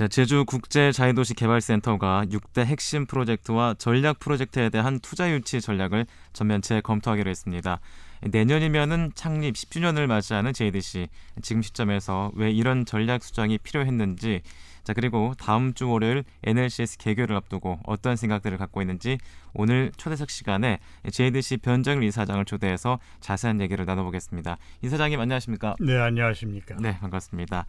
자, 0.00 0.08
제주 0.08 0.46
국제 0.46 0.92
자유도시 0.92 1.34
개발센터가 1.34 2.24
6대 2.30 2.64
핵심 2.64 3.04
프로젝트와 3.04 3.74
전략 3.76 4.18
프로젝트에 4.18 4.70
대한 4.70 4.98
투자 4.98 5.30
유치 5.30 5.60
전략을 5.60 6.06
전면 6.32 6.62
재검토하기로 6.62 7.28
했습니다. 7.28 7.80
내년이면은 8.22 9.12
창립 9.14 9.54
10주년을 9.54 10.06
맞이하는 10.06 10.54
JDC 10.54 11.08
지금 11.42 11.60
시점에서 11.60 12.32
왜 12.34 12.50
이런 12.50 12.86
전략 12.86 13.22
수정이 13.22 13.58
필요했는지 13.58 14.40
자 14.84 14.94
그리고 14.94 15.34
다음 15.38 15.74
주 15.74 15.90
월요일 15.90 16.24
NLCS 16.44 16.96
개교를 16.96 17.36
앞두고 17.36 17.80
어떤 17.84 18.16
생각들을 18.16 18.56
갖고 18.56 18.80
있는지 18.80 19.18
오늘 19.52 19.92
초대석 19.98 20.30
시간에 20.30 20.78
JDC 21.12 21.58
변정일 21.58 22.04
이사장을 22.04 22.42
초대해서 22.46 23.00
자세한 23.20 23.60
얘기를 23.60 23.84
나눠보겠습니다. 23.84 24.56
이사장님 24.80 25.20
안녕하십니까? 25.20 25.76
네 25.78 25.98
안녕하십니까? 25.98 26.76
네 26.80 26.98
반갑습니다. 27.00 27.66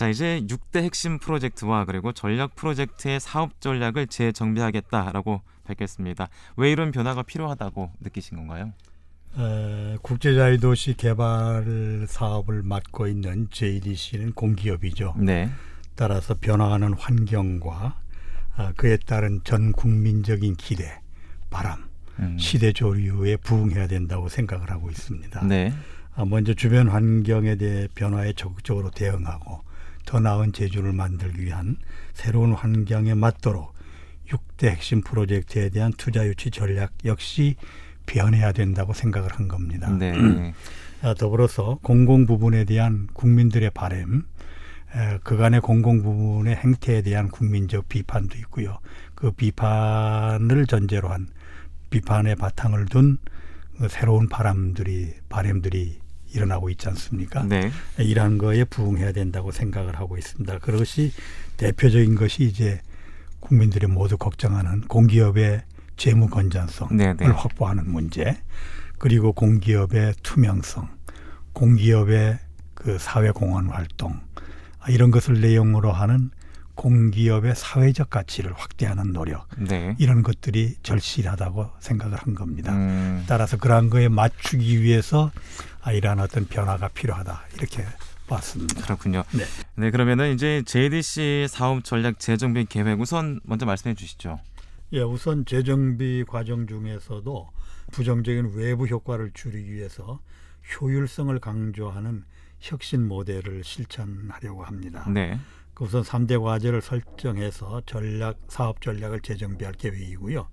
자 0.00 0.08
이제 0.08 0.42
6대 0.48 0.82
핵심 0.82 1.18
프로젝트와 1.18 1.84
그리고 1.84 2.10
전략 2.12 2.54
프로젝트의 2.54 3.20
사업 3.20 3.60
전략을 3.60 4.06
재정비하겠다라고 4.06 5.42
밝혔습니다. 5.64 6.30
왜 6.56 6.72
이런 6.72 6.90
변화가 6.90 7.22
필요하다고 7.22 7.90
느끼신 8.00 8.38
건가요? 8.38 8.72
에, 9.36 9.98
국제자유도시 10.00 10.94
개발 10.94 12.06
사업을 12.08 12.62
맡고 12.62 13.08
있는 13.08 13.48
JDC는 13.50 14.32
공기업이죠. 14.32 15.16
네. 15.18 15.50
따라서 15.96 16.34
변화하는 16.40 16.94
환경과 16.94 18.00
아, 18.56 18.72
그에 18.78 18.96
따른 18.96 19.42
전 19.44 19.70
국민적인 19.70 20.56
기대, 20.56 20.98
바람, 21.50 21.90
음. 22.20 22.38
시대 22.38 22.72
조류에 22.72 23.36
부응해야 23.36 23.86
된다고 23.86 24.30
생각을 24.30 24.70
하고 24.70 24.88
있습니다. 24.88 25.44
네. 25.44 25.74
아, 26.14 26.24
먼저 26.24 26.54
주변 26.54 26.88
환경에 26.88 27.56
대해 27.56 27.86
변화에 27.94 28.32
적극적으로 28.32 28.90
대응하고 28.90 29.68
더 30.10 30.18
나은 30.18 30.52
제주를 30.52 30.92
만들기 30.92 31.44
위한 31.44 31.76
새로운 32.14 32.52
환경에 32.52 33.14
맞도록 33.14 33.72
6대 34.26 34.66
핵심 34.66 35.02
프로젝트에 35.02 35.68
대한 35.68 35.92
투자 35.96 36.26
유치 36.26 36.50
전략 36.50 36.90
역시 37.04 37.54
변해야 38.06 38.50
된다고 38.50 38.92
생각을 38.92 39.32
한 39.32 39.46
겁니다. 39.46 39.88
네. 39.88 40.52
아, 41.02 41.14
더불어서 41.14 41.78
공공 41.82 42.26
부분에 42.26 42.64
대한 42.64 43.06
국민들의 43.12 43.70
바램, 43.70 44.24
그간의 45.22 45.60
공공 45.60 46.02
부분의 46.02 46.56
행태에 46.56 47.02
대한 47.02 47.28
국민적 47.28 47.88
비판도 47.88 48.36
있고요. 48.38 48.80
그 49.14 49.30
비판을 49.30 50.66
전제로 50.66 51.10
한 51.10 51.28
비판의 51.90 52.34
바탕을 52.34 52.86
둔그 52.86 53.86
새로운 53.88 54.28
바람들이 54.28 55.14
바램들이 55.28 55.99
일어나고 56.32 56.70
있지 56.70 56.88
않습니까? 56.88 57.44
네. 57.44 57.70
이러한 57.98 58.38
거에 58.38 58.64
부응해야 58.64 59.12
된다고 59.12 59.52
생각을 59.52 59.98
하고 59.98 60.16
있습니다. 60.16 60.58
그것이 60.58 61.12
대표적인 61.56 62.14
것이 62.14 62.44
이제 62.44 62.80
국민들이 63.40 63.86
모두 63.86 64.16
걱정하는 64.16 64.82
공기업의 64.82 65.62
재무 65.96 66.28
건전성을 66.28 66.96
네네. 66.96 67.14
네. 67.14 67.26
확보하는 67.26 67.90
문제, 67.90 68.36
그리고 68.98 69.32
공기업의 69.32 70.14
투명성, 70.22 70.88
공기업의 71.52 72.38
그 72.74 72.98
사회 72.98 73.30
공헌 73.30 73.68
활동 73.68 74.18
이런 74.88 75.10
것을 75.10 75.40
내용으로 75.40 75.92
하는 75.92 76.30
공기업의 76.74 77.54
사회적 77.54 78.08
가치를 78.08 78.54
확대하는 78.54 79.12
노력 79.12 79.46
네. 79.58 79.94
이런 79.98 80.22
것들이 80.22 80.76
절실하다고 80.82 81.68
생각을 81.78 82.16
한 82.16 82.34
겁니다. 82.34 82.72
음. 82.72 83.22
따라서 83.26 83.58
그러한 83.58 83.90
거에 83.90 84.08
맞추기 84.08 84.80
위해서 84.80 85.30
아, 85.82 85.92
이러한 85.92 86.20
어떤 86.20 86.46
변화가 86.46 86.88
필요하다 86.88 87.42
이렇게 87.54 87.84
봤습니다. 88.26 88.82
그렇군요. 88.82 89.24
네. 89.32 89.44
네 89.76 89.90
그러면은 89.90 90.32
이제 90.32 90.62
JDC 90.64 91.46
사업 91.48 91.84
전략 91.84 92.20
재정비 92.20 92.66
계획 92.66 93.00
우선 93.00 93.40
먼저 93.42 93.66
말씀해 93.66 93.94
주시죠. 93.94 94.38
예, 94.92 95.02
우선 95.02 95.44
재정비 95.44 96.24
과정 96.26 96.66
중에서도 96.66 97.48
부정적인 97.92 98.52
외부 98.54 98.86
효과를 98.86 99.32
줄이기 99.34 99.72
위해서 99.72 100.20
효율성을 100.80 101.36
강조하는 101.38 102.24
혁신 102.60 103.06
모델을 103.08 103.64
실천하려고 103.64 104.64
합니다. 104.64 105.06
네. 105.08 105.38
그 105.74 105.84
우선 105.84 106.02
3대 106.02 106.42
과제를 106.42 106.82
설정해서 106.82 107.82
전략 107.86 108.38
사업 108.48 108.80
전략을 108.82 109.20
재정비할 109.20 109.74
계획이고요. 109.74 110.48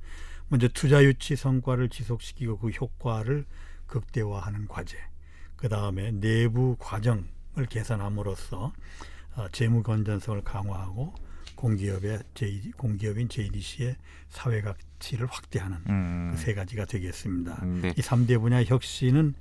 먼저 0.47 0.67
투자 0.69 1.03
유치 1.03 1.35
성과를 1.35 1.89
지속시키고 1.89 2.59
그 2.59 2.69
효과를 2.69 3.45
극대화하는 3.87 4.67
과제. 4.67 4.97
그 5.57 5.69
다음에 5.69 6.11
내부 6.11 6.77
과정을 6.79 7.65
개선함으로써 7.69 8.71
어, 9.35 9.47
재무 9.51 9.83
건전성을 9.83 10.41
강화하고 10.43 11.13
공기업의 11.55 12.19
J, 12.35 12.71
공기업인 12.77 13.27
JDC의 13.27 13.95
사회 14.29 14.61
가치를 14.61 15.27
확대하는 15.27 15.77
음. 15.89 16.31
그세 16.31 16.53
가지가 16.53 16.85
되겠습니다. 16.85 17.59
음, 17.63 17.81
네. 17.81 17.93
이 17.97 18.01
3대 18.01 18.39
분야 18.39 18.63
혁신은 18.63 19.33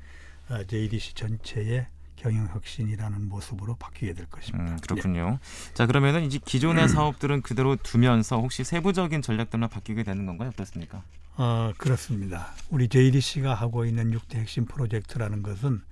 어, 0.48 0.64
JDC 0.64 1.14
전체의 1.14 1.86
경영 2.16 2.48
혁신이라는 2.48 3.28
모습으로 3.28 3.76
바뀌게 3.76 4.14
될 4.14 4.26
것입니다. 4.26 4.72
음, 4.72 4.78
그렇군요. 4.80 5.30
네. 5.32 5.74
자 5.74 5.86
그러면은 5.86 6.24
이제 6.24 6.38
기존의 6.42 6.84
음. 6.84 6.88
사업들은 6.88 7.42
그대로 7.42 7.76
두면서 7.76 8.40
혹시 8.40 8.64
세부적인 8.64 9.20
전략들만 9.20 9.68
바뀌게 9.68 10.02
되는 10.02 10.24
건가요? 10.24 10.48
어떻습니까? 10.48 11.02
어, 11.36 11.72
그렇습니다. 11.76 12.54
우리 12.70 12.88
JDC가 12.88 13.52
하고 13.54 13.84
있는 13.84 14.12
6대 14.12 14.36
핵심 14.36 14.64
프로젝트라는 14.64 15.42
것은 15.42 15.82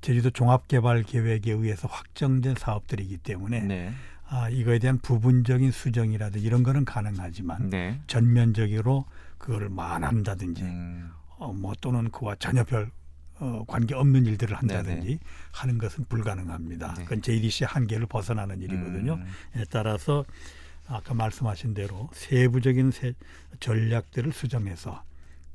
제주도 0.00 0.30
종합개발계획에 0.30 1.52
의해서 1.52 1.88
확정된 1.88 2.54
사업들이기 2.58 3.18
때문에 3.18 3.60
네. 3.60 3.92
아, 4.26 4.48
이거에 4.48 4.78
대한 4.78 4.98
부분적인 4.98 5.72
수정이라든지 5.72 6.46
이런 6.46 6.62
거는 6.62 6.84
가능하지만 6.84 7.70
네. 7.70 8.00
전면적으로 8.06 9.04
그거를 9.38 9.68
만한다든지 9.68 10.62
음. 10.62 11.10
어, 11.38 11.52
뭐 11.52 11.74
또는 11.80 12.10
그와 12.10 12.36
전혀 12.36 12.62
별 12.64 12.90
어, 13.40 13.64
관계 13.66 13.94
없는 13.94 14.26
일들을 14.26 14.54
한다든지 14.54 15.06
네네. 15.06 15.18
하는 15.52 15.78
것은 15.78 16.04
불가능합니다. 16.04 16.94
네. 16.94 17.04
그건 17.04 17.22
JDC 17.22 17.64
한계를 17.64 18.06
벗어나는 18.06 18.60
일이거든요. 18.60 19.14
음. 19.14 19.26
에 19.56 19.64
따라서 19.70 20.24
아까 20.86 21.14
말씀하신 21.14 21.74
대로 21.74 22.10
세부적인 22.12 22.90
세, 22.90 23.14
전략들을 23.60 24.32
수정해서 24.32 25.02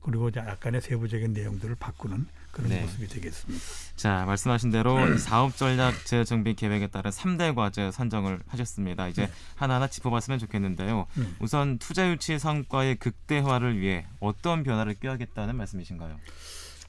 그리고 0.06 0.30
약간의 0.36 0.82
세부적인 0.82 1.34
내용들을 1.34 1.76
바꾸는 1.80 2.28
그런 2.52 2.70
네. 2.70 2.82
모습이 2.82 3.08
되겠습니다. 3.08 3.66
자 3.96 4.24
말씀하신 4.26 4.70
대로 4.70 5.18
사업 5.18 5.58
전략 5.58 6.06
재정비 6.06 6.54
계획에 6.54 6.88
따른 6.88 7.10
3대 7.10 7.56
과제 7.56 7.92
선정을 7.92 8.40
하셨습니다. 8.46 9.08
이제 9.08 9.26
네. 9.26 9.32
하나하나 9.56 9.88
짚어봤으면 9.88 10.38
좋겠는데요. 10.38 11.08
음. 11.18 11.36
우선 11.40 11.80
투자 11.80 12.08
유치 12.08 12.38
성과의 12.38 12.98
극대화를 12.98 13.80
위해 13.80 14.06
어떤 14.20 14.62
변화를 14.62 14.94
꾀하겠다는 14.94 15.56
말씀이신가요? 15.56 16.20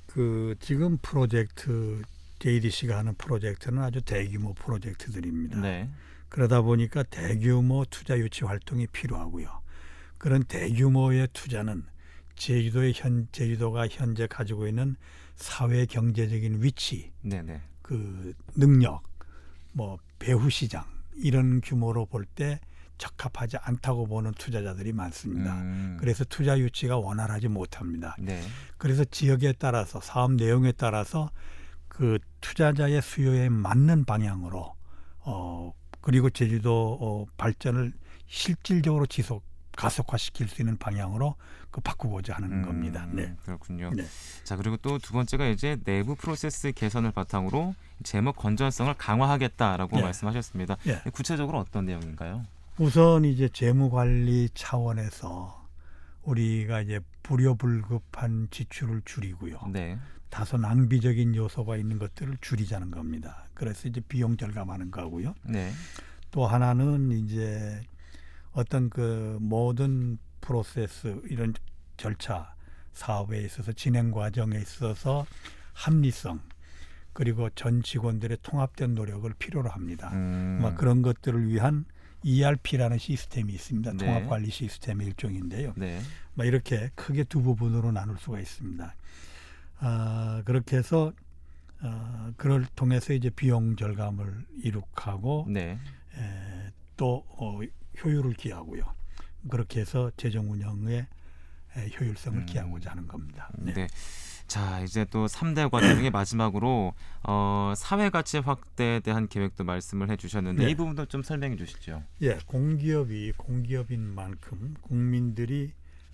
그 0.08 0.54
지금 0.60 0.98
프로젝트 0.98 2.02
JDC가 2.38 2.98
하는 2.98 3.14
프로젝트는 3.14 3.82
아주 3.82 4.02
대규모 4.02 4.52
프로젝트들입니다. 4.52 5.58
네. 5.62 5.88
그러다 6.28 6.60
보니까 6.60 7.02
대규모 7.02 7.86
투자 7.88 8.18
유치 8.18 8.44
활동이 8.44 8.86
필요하고요. 8.88 9.48
그런 10.18 10.44
대규모의 10.44 11.28
투자는 11.32 11.84
제주도의 12.36 12.92
현 12.94 13.28
제주도가 13.32 13.88
현재 13.88 14.26
가지고 14.26 14.68
있는 14.68 14.96
사회 15.34 15.86
경제적인 15.86 16.62
위치, 16.62 17.12
네네. 17.22 17.60
그 17.82 18.34
능력, 18.54 19.02
뭐 19.72 19.98
배후 20.18 20.48
시장 20.50 20.84
이런 21.16 21.60
규모로 21.60 22.06
볼 22.06 22.24
때 22.34 22.60
적합하지 22.98 23.58
않다고 23.58 24.06
보는 24.06 24.32
투자자들이 24.32 24.92
많습니다. 24.92 25.54
음. 25.60 25.96
그래서 26.00 26.24
투자 26.24 26.58
유치가 26.58 26.96
원활하지 26.96 27.48
못합니다. 27.48 28.16
네. 28.18 28.42
그래서 28.78 29.04
지역에 29.04 29.52
따라서 29.52 30.00
사업 30.00 30.32
내용에 30.32 30.72
따라서 30.72 31.30
그 31.88 32.18
투자자의 32.40 33.02
수요에 33.02 33.48
맞는 33.48 34.04
방향으로 34.04 34.74
어 35.20 35.72
그리고 36.00 36.30
제주도 36.30 36.98
어, 37.00 37.26
발전을 37.36 37.92
실질적으로 38.26 39.06
지속 39.06 39.42
가속화시킬 39.76 40.48
수 40.48 40.62
있는 40.62 40.76
방향으로 40.78 41.34
그 41.76 41.82
바꾸고자 41.82 42.36
하는 42.36 42.50
음, 42.50 42.62
겁니다. 42.62 43.06
네. 43.12 43.34
그렇군요. 43.44 43.90
네. 43.94 44.06
자 44.44 44.56
그리고 44.56 44.78
또 44.78 44.96
두 44.98 45.12
번째가 45.12 45.46
이제 45.48 45.76
내부 45.84 46.14
프로세스 46.16 46.72
개선을 46.72 47.12
바탕으로 47.12 47.74
재무 48.02 48.32
건전성을 48.32 48.94
강화하겠다라고 48.94 49.96
네. 49.96 50.02
말씀하셨습니다. 50.02 50.76
네. 50.84 51.02
구체적으로 51.12 51.58
어떤 51.58 51.84
내용인가요? 51.84 52.44
우선 52.78 53.26
이제 53.26 53.50
재무 53.52 53.90
관리 53.90 54.48
차원에서 54.54 55.66
우리가 56.22 56.80
이제 56.80 57.00
불효불급한 57.24 58.48
지출을 58.50 59.02
줄이고요. 59.04 59.60
네. 59.70 59.98
다소 60.30 60.56
낭비적인 60.56 61.36
요소가 61.36 61.76
있는 61.76 61.98
것들을 61.98 62.38
줄이자는 62.40 62.90
겁니다. 62.90 63.48
그래서 63.52 63.86
이제 63.86 64.00
비용 64.08 64.38
절감하는 64.38 64.90
거고요. 64.90 65.34
네. 65.44 65.70
또 66.30 66.46
하나는 66.46 67.12
이제 67.12 67.82
어떤 68.52 68.88
그 68.88 69.36
모든 69.42 70.16
프로세스 70.40 71.22
이런 71.28 71.52
절차 71.96 72.54
사업에 72.92 73.42
있어서 73.42 73.72
진행 73.72 74.10
과정에 74.10 74.56
있어서 74.58 75.26
합리성 75.72 76.40
그리고 77.12 77.48
전 77.50 77.82
직원들의 77.82 78.38
통합된 78.42 78.94
노력을 78.94 79.32
필요로 79.38 79.70
합니다. 79.70 80.10
음. 80.12 80.58
막 80.60 80.76
그런 80.76 81.02
것들을 81.02 81.48
위한 81.48 81.86
ERP라는 82.22 82.98
시스템이 82.98 83.52
있습니다. 83.52 83.92
네. 83.92 83.98
통합관리 83.98 84.50
시스템의 84.50 85.06
일종인데요. 85.08 85.72
네. 85.76 86.00
뭐 86.34 86.44
이렇게 86.44 86.90
크게 86.94 87.24
두 87.24 87.40
부분으로 87.42 87.92
나눌 87.92 88.18
수가 88.18 88.40
있습니다. 88.40 88.94
아, 89.78 90.42
그렇게 90.44 90.76
해서 90.76 91.12
어, 91.82 92.32
그걸 92.36 92.66
통해서 92.74 93.12
이제 93.12 93.30
비용 93.30 93.76
절감을 93.76 94.46
이룩하고 94.62 95.46
네. 95.48 95.78
에, 96.16 96.72
또 96.96 97.24
어, 97.38 97.60
효율을 98.02 98.34
기하고요. 98.34 98.84
그렇게 99.48 99.80
해서 99.80 100.10
재정 100.16 100.50
운영의 100.50 101.06
효율성을 101.80 102.38
음. 102.38 102.46
기하고자 102.46 102.90
하는 102.90 103.06
겁니다. 103.06 103.50
네. 103.58 103.72
네. 103.72 103.86
자 104.46 104.80
이제 104.80 105.04
또 105.10 105.26
3대 105.26 105.70
과제 105.70 105.86
마지막으로 106.10 106.94
어, 107.24 107.74
사회 107.76 108.10
가치 108.10 108.38
확대에 108.38 109.00
대한 109.00 109.28
계획도 109.28 109.64
말씀을 109.64 110.10
해주셨는데 110.10 110.64
네. 110.64 110.70
이 110.70 110.74
부분도 110.74 111.06
좀 111.06 111.22
설명해 111.22 111.56
주시죠. 111.56 112.02
예, 112.22 112.38
공기업이 112.46 113.32
공기업인 113.36 114.00
만큼 114.00 114.74
국민들이 114.82 115.72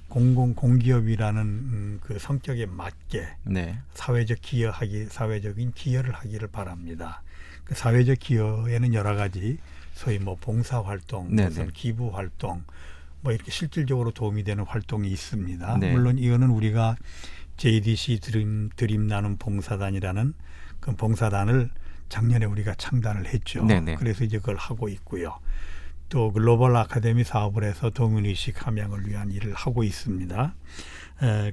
공공 0.09 0.55
공기업이라는 0.55 1.43
음, 1.43 2.01
그 2.03 2.19
성격에 2.19 2.67
맞게 2.67 3.29
네. 3.45 3.79
사회적 3.95 4.39
기여하기 4.43 5.07
사회적인 5.07 5.73
기여를 5.73 6.13
하기를 6.13 6.49
바랍니다. 6.49 7.23
그 7.65 7.75
사회적 7.75 8.19
기여에는 8.19 8.93
여러 8.93 9.15
가지 9.15 9.59
소위 9.95 10.19
뭐 10.19 10.37
봉사 10.39 10.83
활동, 10.83 11.35
네, 11.35 11.45
무슨 11.47 11.67
네. 11.67 11.73
기부 11.73 12.15
활동, 12.15 12.65
뭐 13.23 13.33
이렇게 13.33 13.51
실질적으로 13.51 14.11
도움이 14.11 14.45
되는 14.45 14.65
활동이 14.65 15.09
있습니다. 15.09 15.79
네. 15.79 15.93
물론 15.93 16.19
이거는 16.19 16.51
우리가 16.51 16.97
JDC 17.57 18.21
드림 18.21 18.71
드림 18.77 19.07
나눔 19.07 19.37
봉사단이라는 19.37 20.35
그 20.81 20.97
봉사단을 20.97 21.71
작년에 22.09 22.45
우리가 22.45 22.75
창단을 22.75 23.27
했죠. 23.27 23.65
네네. 23.65 23.93
네. 23.93 23.95
그래서 23.95 24.25
이제 24.25 24.39
그걸 24.39 24.57
하고 24.57 24.89
있고요. 24.89 25.39
또 26.09 26.31
글로벌 26.33 26.77
아카데미 26.77 27.25
사업을 27.25 27.65
해서 27.65 27.89
동문의식 27.89 28.67
함양을 28.67 29.09
위한 29.09 29.31
일을 29.31 29.55
하고 29.55 29.83
있습니다. 29.83 30.55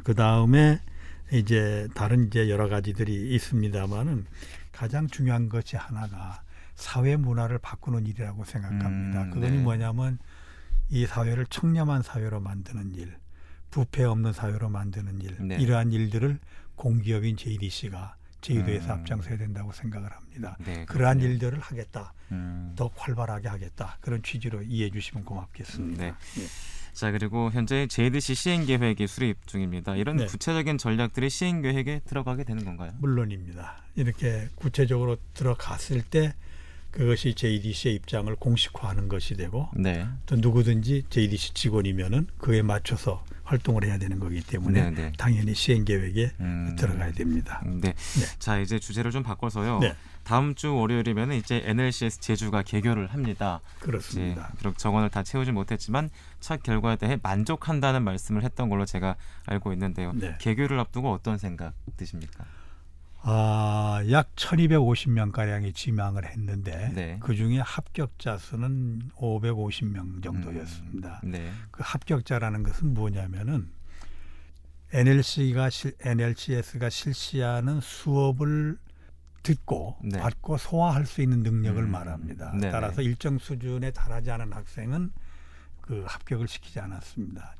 그 0.03 0.15
다음에 0.15 0.81
이제 1.31 1.87
다른 1.93 2.27
이제 2.27 2.49
여러 2.49 2.67
가지들이 2.67 3.33
있습니다만은 3.35 4.25
가장 4.73 5.07
중요한 5.07 5.47
것이 5.47 5.77
하나가 5.77 6.41
사회 6.75 7.15
문화를 7.15 7.59
바꾸는 7.59 8.07
일이라고 8.07 8.43
생각합니다. 8.43 9.23
음, 9.23 9.31
그것이 9.31 9.53
네. 9.53 9.59
뭐냐면 9.59 10.17
이 10.89 11.05
사회를 11.05 11.45
청렴한 11.47 12.01
사회로 12.01 12.39
만드는 12.39 12.95
일, 12.95 13.15
부패 13.69 14.03
없는 14.03 14.33
사회로 14.33 14.69
만드는 14.69 15.21
일, 15.21 15.37
네. 15.39 15.57
이러한 15.57 15.91
일들을 15.91 16.39
공기업인 16.75 17.37
JDC가 17.37 18.15
제주도에서 18.41 18.93
음. 18.93 18.99
앞장서야 18.99 19.37
된다고 19.37 19.71
생각을 19.71 20.11
합니다. 20.11 20.57
네, 20.65 20.85
그러한 20.85 21.19
일들을 21.19 21.59
하겠다. 21.59 22.13
음. 22.31 22.73
더 22.75 22.89
활발하게 22.95 23.49
하겠다. 23.49 23.97
그런 24.01 24.23
취지로 24.23 24.61
이해해 24.61 24.89
주시면 24.89 25.25
고맙겠습니다. 25.25 26.03
네. 26.03 26.11
네. 26.11 26.45
자 26.93 27.11
그리고 27.11 27.51
현재 27.51 27.85
JDC 27.87 28.35
시행 28.35 28.65
계획이 28.65 29.07
수립 29.07 29.45
중입니다. 29.45 29.95
이런 29.95 30.17
네. 30.17 30.25
구체적인 30.25 30.77
전략들이 30.77 31.29
시행 31.29 31.61
계획에 31.61 32.01
들어가게 32.05 32.45
되는 32.45 32.65
건가요? 32.65 32.93
물론입니다. 32.99 33.83
이렇게 33.95 34.47
구체적으로 34.55 35.17
들어갔을 35.33 36.01
때 36.01 36.33
그것이 36.91 37.33
JDC의 37.33 37.95
입장을 37.95 38.33
공식화하는 38.35 39.07
것이 39.07 39.35
되고 39.35 39.69
네. 39.75 40.07
또 40.25 40.35
누구든지 40.35 41.03
JDC 41.09 41.53
직원이면은 41.53 42.27
그에 42.37 42.61
맞춰서 42.61 43.23
활동을 43.43 43.83
해야 43.83 43.97
되는 43.97 44.19
거기 44.19 44.41
때문에 44.41 44.83
네네. 44.83 44.95
네. 44.95 45.11
당연히 45.17 45.53
시행 45.55 45.85
계획에 45.85 46.31
음. 46.39 46.75
들어가야 46.77 47.11
됩니다. 47.13 47.61
네. 47.65 47.93
네. 47.93 47.93
자 48.37 48.59
이제 48.59 48.79
주제를 48.79 49.11
좀 49.11 49.23
바꿔서요. 49.23 49.79
네. 49.79 49.95
다음 50.23 50.53
주 50.53 50.75
월요일이면 50.75 51.33
이제 51.33 51.63
NLCS 51.65 52.19
제주가 52.19 52.61
개교를 52.61 53.07
합니다. 53.07 53.61
그렇습니다. 53.79 54.51
비록 54.59 54.77
정원을 54.77 55.09
다 55.09 55.23
채우지 55.23 55.51
못했지만 55.51 56.11
첫 56.39 56.61
결과에 56.61 56.97
대해 56.97 57.17
만족한다는 57.23 58.03
말씀을 58.03 58.43
했던 58.43 58.69
걸로 58.69 58.85
제가 58.85 59.15
알고 59.47 59.73
있는데요. 59.73 60.13
네. 60.13 60.35
개교를 60.39 60.79
앞두고 60.79 61.11
어떤 61.11 61.39
생각 61.39 61.73
드십니까? 61.97 62.45
아, 63.21 64.01
약 64.11 64.33
1250명 64.35 65.31
가량이 65.31 65.73
지망을 65.73 66.25
했는데 66.25 66.91
네. 66.93 67.19
그중에 67.21 67.59
합격자 67.59 68.37
수는 68.37 69.09
550명 69.15 70.23
정도였습니다. 70.23 71.21
음, 71.25 71.31
네. 71.31 71.51
그 71.71 71.83
합격자라는 71.85 72.63
것은 72.63 72.93
뭐냐면은 72.93 73.69
NLC가 74.91 75.69
NLCS가 76.01 76.89
실시하는 76.89 77.81
수업을 77.81 78.77
듣고 79.43 79.97
네. 80.03 80.19
받고 80.19 80.57
소화할 80.57 81.05
수 81.05 81.21
있는 81.21 81.43
능력을 81.43 81.81
음, 81.81 81.91
말합니다. 81.91 82.53
네 82.55 82.71
따라서 82.71 83.01
일정 83.01 83.37
수준에 83.37 83.91
달하지 83.91 84.31
않은 84.31 84.53
학생은 84.53 85.11
그 85.81 86.03
합격을 86.07 86.47
시키지 86.47 86.79
않았습니다. 86.79 87.55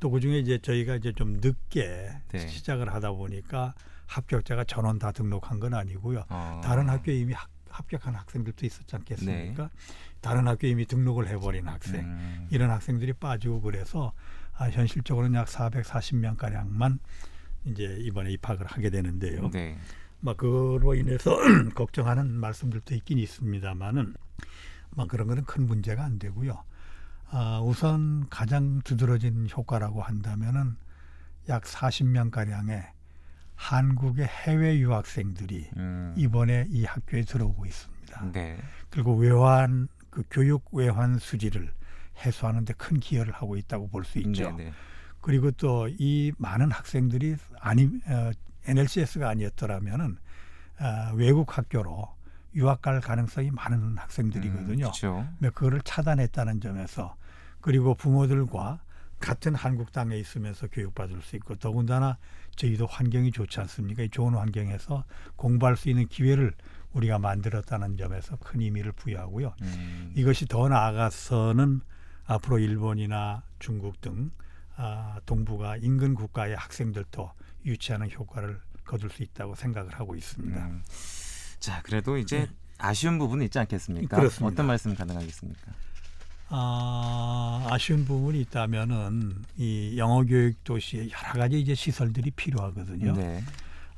또 0.00 0.10
그중에 0.10 0.38
이제 0.38 0.58
저희가 0.58 0.96
이제 0.96 1.12
좀 1.12 1.38
늦게 1.40 2.10
네. 2.28 2.46
시작을 2.46 2.92
하다 2.92 3.12
보니까 3.12 3.74
합격자가 4.08 4.64
전원 4.64 4.98
다 4.98 5.12
등록한 5.12 5.60
건 5.60 5.74
아니고요. 5.74 6.24
어. 6.28 6.60
다른 6.64 6.88
학교에 6.88 7.14
이미 7.14 7.34
학, 7.34 7.48
합격한 7.68 8.14
학생들도 8.14 8.66
있었지 8.66 8.96
않겠습니까? 8.96 9.62
네. 9.64 9.70
다른 10.20 10.48
학교에 10.48 10.70
이미 10.70 10.86
등록을 10.86 11.28
해버린 11.28 11.68
학생 11.68 12.00
음. 12.00 12.48
이런 12.50 12.70
학생들이 12.70 13.12
빠지고 13.12 13.60
그래서 13.60 14.12
아, 14.56 14.68
현실적으로는 14.70 15.38
약 15.38 15.46
440명 15.46 16.36
가량만 16.36 16.98
이제 17.66 17.98
이번에 18.00 18.30
입학을 18.32 18.66
하게 18.66 18.90
되는데요. 18.90 19.50
네. 19.50 19.78
막 20.20 20.36
그로 20.36 20.94
인해서 20.94 21.36
걱정하는 21.76 22.32
말씀들도 22.32 22.94
있긴 22.96 23.18
있습니다만은 23.18 24.14
막 24.90 25.06
그런 25.08 25.28
거는 25.28 25.44
큰 25.44 25.66
문제가 25.66 26.02
안 26.02 26.18
되고요. 26.18 26.64
아, 27.30 27.60
우선 27.62 28.26
가장 28.30 28.80
두드러진 28.80 29.48
효과라고 29.54 30.02
한다면은 30.02 30.76
약 31.48 31.62
40명 31.62 32.30
가량의 32.30 32.84
한국의 33.58 34.24
해외 34.26 34.78
유학생들이 34.78 35.70
음. 35.76 36.14
이번에 36.16 36.66
이 36.70 36.84
학교에 36.84 37.22
들어오고 37.22 37.66
있습니다. 37.66 38.30
네. 38.32 38.56
그리고 38.88 39.16
외환 39.16 39.88
그 40.10 40.22
교육 40.30 40.64
외환 40.72 41.18
수지를 41.18 41.72
해소하는 42.24 42.64
데 42.64 42.72
큰 42.74 43.00
기여를 43.00 43.32
하고 43.32 43.56
있다고 43.56 43.88
볼 43.88 44.04
수 44.04 44.18
있죠. 44.20 44.56
네네. 44.56 44.72
그리고 45.20 45.50
또 45.50 45.88
이 45.88 46.32
많은 46.38 46.70
학생들이 46.70 47.36
아니 47.60 47.86
어, 48.06 48.30
NLCS가 48.64 49.28
아니었더라면은 49.28 50.16
어, 50.80 51.12
외국 51.16 51.58
학교로 51.58 52.08
유학 52.54 52.80
갈 52.80 53.00
가능성이 53.00 53.50
많은 53.50 53.98
학생들이거든요. 53.98 54.86
음, 54.86 54.90
그렇죠. 54.92 55.26
그거를 55.40 55.80
차단했다는 55.82 56.60
점에서 56.60 57.16
그리고 57.60 57.94
부모들과 57.94 58.80
같은 59.18 59.56
한국 59.56 59.90
땅에 59.90 60.16
있으면서 60.16 60.68
교육받을 60.68 61.20
수 61.22 61.34
있고 61.36 61.56
더군다나 61.56 62.18
저희도 62.58 62.86
환경이 62.86 63.30
좋지 63.30 63.60
않습니까? 63.60 64.02
이 64.02 64.10
좋은 64.10 64.34
환경에서 64.34 65.04
공부할 65.36 65.76
수 65.76 65.88
있는 65.88 66.06
기회를 66.08 66.52
우리가 66.92 67.18
만들었다는 67.18 67.96
점에서 67.96 68.36
큰 68.36 68.60
의미를 68.60 68.92
부여하고요. 68.92 69.54
음. 69.62 70.12
이것이 70.16 70.46
더 70.46 70.68
나아가서는 70.68 71.80
앞으로 72.26 72.58
일본이나 72.58 73.44
중국 73.58 74.00
등 74.00 74.32
아, 74.76 75.20
동북아 75.24 75.76
인근 75.76 76.14
국가의 76.14 76.56
학생들도 76.56 77.30
유치하는 77.64 78.10
효과를 78.10 78.60
거둘 78.84 79.10
수 79.10 79.22
있다고 79.22 79.54
생각을 79.54 79.94
하고 79.94 80.16
있습니다. 80.16 80.66
음. 80.66 80.82
자, 81.60 81.80
그래도 81.82 82.16
이제 82.18 82.40
네. 82.40 82.50
아쉬운 82.78 83.18
부분이 83.18 83.44
있지 83.46 83.58
않겠습니까? 83.58 84.16
그렇습니다. 84.16 84.52
어떤 84.52 84.66
말씀 84.66 84.94
가능하겠습니까? 84.94 85.72
아, 86.50 87.66
아쉬운 87.70 88.04
부분이 88.04 88.40
있다면은 88.42 89.44
이 89.58 89.98
영어 89.98 90.24
교육 90.24 90.62
도시에 90.64 91.10
여러 91.10 91.32
가지 91.34 91.60
이제 91.60 91.74
시설들이 91.74 92.30
필요하거든요. 92.30 93.12
네. 93.14 93.42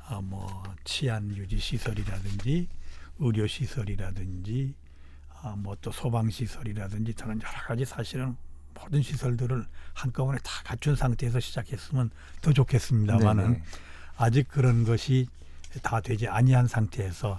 아, 0.06 0.20
뭐 0.20 0.62
치안 0.84 1.34
유지 1.36 1.58
시설이라든지 1.58 2.66
의료 3.20 3.46
시설이라든지 3.46 4.74
아, 5.42 5.54
뭐 5.56 5.76
또 5.80 5.90
소방 5.92 6.28
시설이라든지 6.30 7.14
저는 7.14 7.40
여러 7.40 7.52
가지 7.66 7.84
사실은 7.84 8.36
모든 8.74 9.00
시설들을 9.02 9.64
한꺼번에 9.94 10.38
다 10.42 10.50
갖춘 10.64 10.96
상태에서 10.96 11.38
시작했으면 11.40 12.10
더 12.42 12.52
좋겠습니다만은 12.52 13.52
네 13.52 13.62
아직 14.16 14.48
그런 14.48 14.84
것이 14.84 15.28
다 15.82 16.00
되지 16.00 16.26
아니한 16.28 16.66
상태에서 16.66 17.38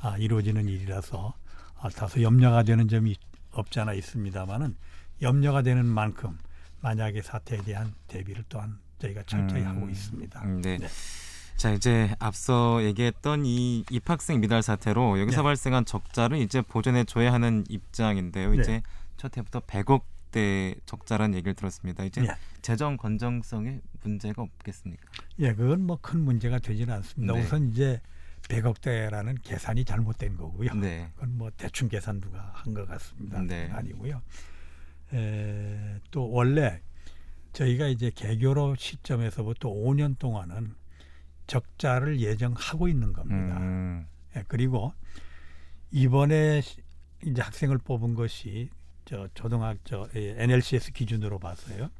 아, 0.00 0.16
이루어지는 0.18 0.68
일이라서 0.68 1.34
아, 1.80 1.88
다소 1.90 2.22
염려가 2.22 2.62
되는 2.62 2.86
점이 2.88 3.16
없지 3.52 3.80
않아 3.80 3.92
있습니다만은 3.94 4.76
염려가 5.20 5.62
되는 5.62 5.84
만큼 5.86 6.38
만약에 6.80 7.22
사태에 7.22 7.58
대한 7.62 7.94
대비를 8.08 8.44
또한 8.48 8.78
저희가 8.98 9.22
철저히 9.24 9.62
음, 9.62 9.66
하고 9.68 9.88
있습니다. 9.88 10.42
음, 10.44 10.62
네. 10.62 10.78
네. 10.78 10.88
자 11.56 11.70
이제 11.70 12.14
앞서 12.18 12.82
얘기했던 12.82 13.44
이 13.46 13.84
입학생 13.90 14.40
미달 14.40 14.62
사태로 14.62 15.20
여기서 15.20 15.38
네. 15.38 15.42
발생한 15.44 15.84
적자를 15.84 16.38
이제 16.38 16.60
보전해 16.62 17.04
줘야 17.04 17.32
하는 17.32 17.64
입장인데요. 17.68 18.50
네. 18.50 18.60
이제 18.60 18.82
첫 19.16 19.36
해부터 19.36 19.60
100억 19.60 20.02
대 20.32 20.74
적자라는 20.86 21.34
얘기를 21.36 21.54
들었습니다. 21.54 22.04
이제 22.04 22.22
네. 22.22 22.28
재정 22.62 22.96
건정성에 22.96 23.80
문제가 24.02 24.42
없겠습니까? 24.42 25.02
예, 25.40 25.54
그건 25.54 25.86
뭐 25.86 25.98
큰 26.00 26.20
문제가 26.24 26.58
되지는 26.58 26.94
않습니다. 26.94 27.34
네. 27.34 27.40
우선 27.42 27.68
이제 27.70 28.00
100억대라는 28.52 29.38
계산이 29.42 29.84
잘못된 29.84 30.36
거고요. 30.36 30.74
네. 30.74 31.10
그건 31.14 31.36
뭐 31.38 31.50
대충 31.56 31.88
계산 31.88 32.20
누가 32.20 32.50
한 32.54 32.74
것 32.74 32.86
같습니다. 32.86 33.40
네. 33.42 33.68
아니고요. 33.72 34.20
에, 35.14 35.98
또 36.10 36.30
원래 36.30 36.80
저희가 37.52 37.86
이제 37.88 38.10
개교로 38.14 38.76
시점에서부터 38.76 39.68
5년 39.68 40.18
동안은 40.18 40.74
적자를 41.46 42.20
예정하고 42.20 42.88
있는 42.88 43.12
겁니다. 43.12 43.58
음. 43.58 44.06
예, 44.36 44.44
그리고 44.48 44.92
이번에 45.90 46.62
이제 47.24 47.42
학생을 47.42 47.78
뽑은 47.78 48.14
것이 48.14 48.70
저 49.04 49.28
초등학교 49.34 50.08
NLCS 50.14 50.92
기준으로 50.92 51.38
봐서요. 51.38 51.90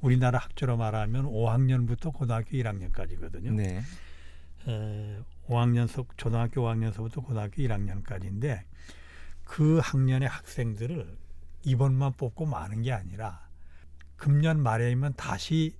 우리나라 0.00 0.38
학교로 0.38 0.76
말하면 0.76 1.26
5학년부터 1.26 2.12
고등학교 2.12 2.50
1학년까지거든요. 2.56 3.52
네. 3.54 3.82
에, 4.66 5.18
5학년서 5.48 6.06
초등학교 6.16 6.62
5학년서부터 6.62 7.24
고등학교 7.24 7.62
1학년까지인데 7.62 8.62
그 9.44 9.78
학년의 9.82 10.28
학생들을 10.28 11.16
이번만 11.64 12.12
뽑고 12.12 12.46
마는 12.46 12.82
게 12.82 12.92
아니라 12.92 13.46
금년 14.16 14.62
말에면 14.62 15.14
다시 15.16 15.76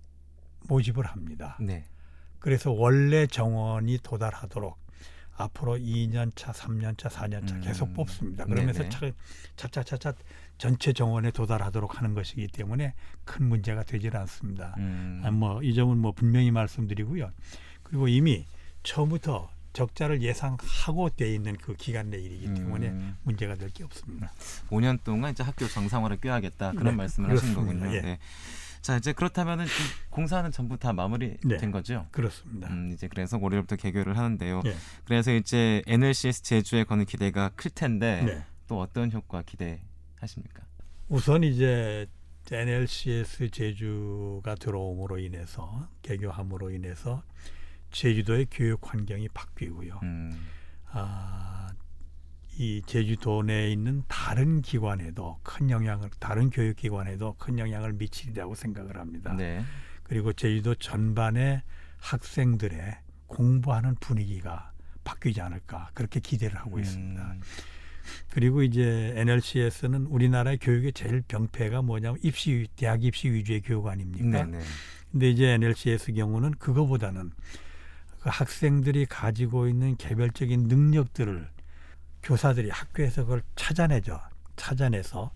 모집을 0.68 1.06
합니다. 1.06 1.56
네. 1.60 1.86
그래서 2.38 2.70
원래 2.70 3.26
정원이 3.26 3.98
도달하도록 4.02 4.78
앞으로 5.36 5.76
2년 5.76 6.30
차, 6.36 6.52
3년 6.52 6.96
차, 6.96 7.08
4년 7.08 7.46
차 7.46 7.58
계속 7.60 7.88
음. 7.88 7.94
뽑습니다. 7.94 8.44
그러면서 8.44 8.88
차, 8.88 9.10
차차차차 9.56 10.14
전체 10.58 10.92
정원에 10.92 11.30
도달하도록 11.30 11.98
하는 11.98 12.14
것이기 12.14 12.48
때문에 12.48 12.94
큰 13.24 13.48
문제가 13.48 13.82
되질 13.82 14.16
않습니다. 14.16 14.74
음. 14.78 15.22
아, 15.24 15.30
뭐이 15.30 15.74
점은 15.74 15.98
뭐 15.98 16.12
분명히 16.12 16.50
말씀드리고요. 16.50 17.32
그리고 17.82 18.08
이미 18.08 18.46
처음부터 18.84 19.50
적자를 19.72 20.22
예상하고 20.22 21.10
돼 21.10 21.34
있는 21.34 21.56
그 21.56 21.74
기간 21.74 22.08
내 22.10 22.18
일이기 22.18 22.54
때문에 22.54 22.88
음. 22.90 23.16
문제가 23.24 23.56
될 23.56 23.70
게 23.70 23.82
없습니다. 23.82 24.32
5년 24.70 25.02
동안 25.02 25.32
이제 25.32 25.42
학교 25.42 25.66
정상화를 25.66 26.18
꾀하겠다 26.20 26.70
그런 26.72 26.84
네, 26.84 26.92
말씀을 26.92 27.30
그렇습니다. 27.30 27.60
하신 27.60 27.74
거군요. 27.80 27.96
예. 27.96 28.00
네. 28.00 28.18
자 28.82 28.96
이제 28.96 29.12
그렇다면은 29.12 29.66
공사는 30.10 30.48
전부 30.52 30.78
다 30.78 30.92
마무리된 30.92 31.58
네, 31.58 31.70
거죠? 31.72 32.06
그렇습니다. 32.12 32.68
음, 32.68 32.92
이제 32.92 33.08
그래서 33.08 33.36
월요일부터 33.38 33.74
개교를 33.76 34.16
하는데요. 34.16 34.60
네. 34.62 34.76
그래서 35.06 35.32
이제 35.32 35.82
NLCS 35.86 36.42
제주에 36.42 36.84
거는 36.84 37.06
기대가 37.06 37.48
클 37.56 37.70
텐데 37.72 38.22
네. 38.24 38.44
또 38.68 38.78
어떤 38.80 39.10
효과 39.10 39.42
기대하십니까? 39.42 40.62
우선 41.08 41.42
이제 41.42 42.06
NLCS 42.52 43.50
제주가 43.50 44.54
들어옴으로 44.54 45.18
인해서 45.18 45.88
개교함으로 46.02 46.70
인해서 46.70 47.22
제주도의 47.94 48.48
교육 48.50 48.92
환경이 48.92 49.28
바뀌고요. 49.28 50.00
음. 50.02 50.46
아, 50.90 51.72
이 52.56 52.82
제주도 52.86 53.42
내에 53.42 53.70
있는 53.70 54.02
다른 54.08 54.62
기관에도 54.62 55.38
큰 55.42 55.70
영향을 55.70 56.10
다른 56.18 56.50
교육 56.50 56.76
기관에도 56.76 57.34
큰 57.38 57.58
영향을 57.58 57.94
미치리라고 57.94 58.54
생각을 58.54 58.98
합니다. 58.98 59.32
네. 59.32 59.64
그리고 60.02 60.32
제주도 60.32 60.74
전반의 60.74 61.62
학생들의 61.98 62.98
공부하는 63.26 63.94
분위기가 63.96 64.72
바뀌지 65.04 65.40
않을까 65.40 65.90
그렇게 65.94 66.20
기대를 66.20 66.58
하고 66.58 66.76
음. 66.76 66.80
있습니다. 66.80 67.36
그리고 68.30 68.62
이제 68.62 69.14
NLCS는 69.16 70.06
우리나라의 70.06 70.58
교육의 70.58 70.92
제일 70.92 71.22
병폐가 71.22 71.82
뭐냐면 71.82 72.18
입시 72.22 72.66
대학 72.76 73.02
입시 73.02 73.30
위주의 73.30 73.62
교육 73.62 73.86
아닙니까? 73.86 74.44
네네. 74.44 74.58
네. 74.58 74.64
근데 75.10 75.30
이제 75.30 75.46
NLCS 75.52 76.12
경우는 76.12 76.52
그거보다는 76.58 77.30
그 78.24 78.30
학생들이 78.32 79.04
가지고 79.04 79.68
있는 79.68 79.98
개별적인 79.98 80.62
능력들을 80.62 81.46
교사들이 82.22 82.70
학교에서 82.70 83.24
그걸 83.24 83.42
찾아내죠. 83.54 84.18
찾아내서 84.56 85.30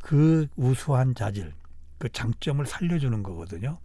그 0.00 0.46
우수한 0.54 1.16
자질, 1.16 1.52
그 1.98 2.08
장점을 2.08 2.64
살려주는 2.64 3.24
거거든요. 3.24 3.80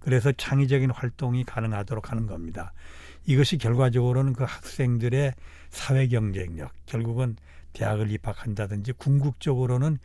그래서 0.00 0.32
창의적인 0.32 0.90
활동이 0.90 1.44
가능하도록 1.44 2.10
하는 2.10 2.26
겁니다. 2.26 2.74
이것이 3.24 3.56
결과적으로는 3.56 4.34
그 4.34 4.44
학생들의 4.44 5.32
사회 5.70 6.08
경쟁력, 6.08 6.74
결국은 6.84 7.36
대학을 7.72 8.10
입학한다든지 8.10 8.92
궁극적으로는 8.92 9.96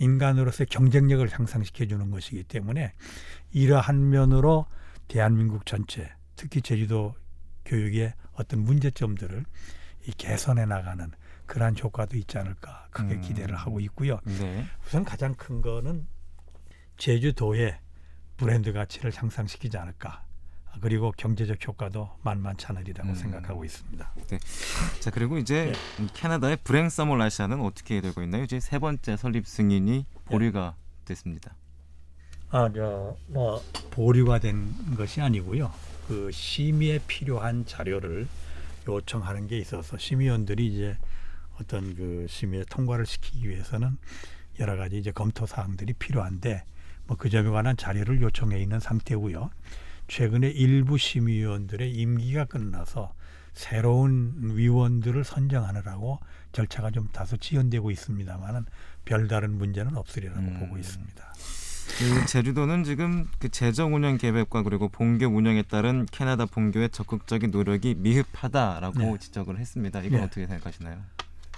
인간으로서의 0.00 0.66
경쟁력을 0.66 1.28
향상시켜 1.30 1.86
주는 1.86 2.10
것이기 2.10 2.42
때문에 2.42 2.94
이러한 3.52 4.10
면으로 4.10 4.66
대한민국 5.06 5.66
전체, 5.66 6.10
특히 6.34 6.60
제주도 6.60 7.14
교육의 7.68 8.14
어떤 8.32 8.60
문제점들을 8.60 9.44
이 10.06 10.10
개선해 10.12 10.64
나가는 10.64 11.10
그러한 11.46 11.76
효과도 11.78 12.16
있지 12.16 12.38
않을까 12.38 12.88
크게 12.90 13.14
음. 13.14 13.20
기대를 13.20 13.54
하고 13.56 13.80
있고요. 13.80 14.20
네. 14.24 14.64
우선 14.86 15.04
가장 15.04 15.34
큰 15.34 15.60
거는 15.60 16.06
제주도의 16.96 17.78
브랜드 18.36 18.72
가치를 18.72 19.12
향상시키지 19.14 19.76
않을까. 19.76 20.24
그리고 20.80 21.12
경제적 21.16 21.66
효과도 21.66 22.08
만만치 22.22 22.66
않으리라고 22.66 23.10
음. 23.10 23.14
생각하고 23.14 23.64
있습니다. 23.64 24.12
네. 24.28 24.38
자 25.00 25.10
그리고 25.10 25.38
이제 25.38 25.72
네. 25.98 26.06
캐나다의 26.14 26.58
브랭 26.62 26.88
서멀라시아는 26.88 27.60
어떻게 27.60 28.00
되고 28.00 28.22
있나요? 28.22 28.44
이제 28.44 28.60
세 28.60 28.78
번째 28.78 29.16
설립 29.16 29.46
승인이 29.46 30.06
보류가 30.26 30.76
네. 30.76 31.04
됐습니다. 31.06 31.54
아, 32.50 32.70
저뭐 32.72 33.62
보류가 33.90 34.38
된 34.38 34.72
것이 34.96 35.20
아니고요. 35.20 35.70
그 36.08 36.30
심의에 36.32 37.00
필요한 37.06 37.66
자료를 37.66 38.26
요청하는 38.88 39.46
게 39.46 39.58
있어서 39.58 39.98
심의원들이 39.98 40.66
이제 40.66 40.96
어떤 41.60 41.94
그 41.94 42.26
심의에 42.28 42.64
통과를 42.70 43.04
시키기 43.04 43.48
위해서는 43.48 43.98
여러 44.58 44.76
가지 44.76 44.96
이제 44.98 45.12
검토 45.12 45.44
사항들이 45.46 45.92
필요한데 45.92 46.64
뭐 47.06 47.16
그 47.18 47.28
점에 47.28 47.50
관한 47.50 47.76
자료를 47.76 48.22
요청해 48.22 48.60
있는 48.60 48.80
상태고요. 48.80 49.50
최근에 50.08 50.48
일부 50.48 50.96
심의위원들의 50.96 51.92
임기가 51.92 52.46
끝나서 52.46 53.12
새로운 53.52 54.52
위원들을 54.54 55.24
선정하느라고 55.24 56.20
절차가 56.52 56.90
좀 56.90 57.08
다소 57.12 57.36
지연되고 57.36 57.90
있습니다만은 57.90 58.64
별다른 59.04 59.52
문제는 59.58 59.96
없으리라고 59.96 60.40
음. 60.40 60.60
보고 60.60 60.78
있습니다. 60.78 61.34
그 61.96 62.26
제주도는 62.26 62.84
지금 62.84 63.28
그 63.38 63.48
재정 63.48 63.94
운영 63.94 64.18
계획과 64.18 64.62
그리고 64.62 64.88
본교 64.88 65.26
운영에 65.26 65.62
따른 65.62 66.06
캐나다 66.10 66.44
본교의 66.46 66.90
적극적인 66.90 67.50
노력이 67.50 67.94
미흡하다라고 67.98 68.98
네. 68.98 69.18
지적을 69.18 69.58
했습니다. 69.58 70.00
이건 70.00 70.18
네. 70.20 70.24
어떻게 70.24 70.46
생각하시나요? 70.46 70.98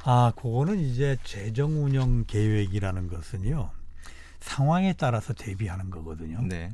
아, 0.05 0.33
그거는 0.35 0.79
이제 0.79 1.17
재정 1.25 1.85
운영 1.85 2.25
계획이라는 2.27 3.09
것은요. 3.09 3.71
상황에 4.41 4.95
따라서 4.95 5.35
대비하는 5.35 5.91
거거든요. 5.91 6.41
네. 6.43 6.73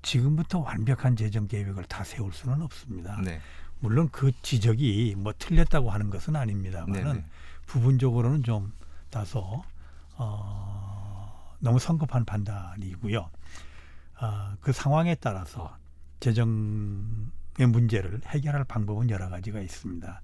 지금부터 0.00 0.60
완벽한 0.60 1.16
재정 1.16 1.46
계획을 1.46 1.84
다 1.84 2.02
세울 2.04 2.32
수는 2.32 2.62
없습니다. 2.62 3.20
네. 3.22 3.40
물론 3.80 4.08
그 4.10 4.32
지적이 4.42 5.14
뭐 5.18 5.32
틀렸다고 5.38 5.90
하는 5.90 6.08
것은 6.08 6.36
아닙니다만은 6.36 7.02
네, 7.04 7.12
네. 7.12 7.24
부분적으로는 7.66 8.42
좀 8.42 8.72
다소 9.10 9.62
어 10.16 10.81
너무 11.62 11.78
성급한 11.78 12.24
판단이고요. 12.24 13.30
어, 14.20 14.56
그 14.60 14.72
상황에 14.72 15.14
따라서 15.14 15.76
재정의 16.20 16.50
문제를 17.68 18.20
해결할 18.26 18.64
방법은 18.64 19.10
여러 19.10 19.28
가지가 19.28 19.60
있습니다. 19.60 20.22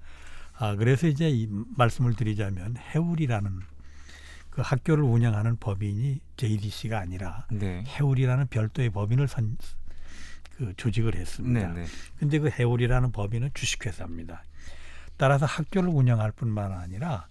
아, 0.59 0.75
그래서 0.75 1.07
이제 1.07 1.31
이 1.31 1.49
말씀을 1.77 2.15
드리자면 2.15 2.77
해울이라는 2.77 3.61
그 4.51 4.63
학교를 4.63 5.05
운영하는 5.05 5.57
법인이 5.57 6.21
JDC가 6.37 6.99
아니라 6.99 7.47
네. 7.51 7.85
해울이라는 7.87 8.49
별도의 8.49 8.91
법인을 8.91 9.29
선, 9.29 9.57
그 10.57 10.75
조직을 10.77 11.15
했습니다. 11.15 11.69
네, 11.69 11.83
네. 11.83 11.87
근데 12.19 12.41
그 12.41 12.51
해울이라는 12.51 13.13
법인은 13.13 13.51
주식회사입니다. 13.55 14.43
따라서 15.17 15.47
학교를 15.47 15.89
운영할 15.89 16.33
뿐만 16.33 16.73
아니라 16.73 17.29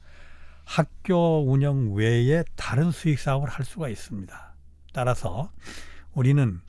학교 0.68 1.50
운영 1.50 1.94
외에 1.94 2.44
다른 2.58 2.92
수익 2.92 3.20
사업을 3.20 3.48
할 3.48 3.64
수가 3.66 3.88
있습니다. 3.88 4.54
따라서 4.94 5.50
우리는 6.14 6.60